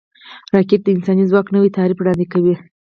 [0.55, 2.55] راکټ د انساني ځواک نوی تعریف وړاندې کوي